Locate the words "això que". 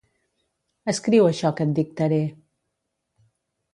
1.31-1.67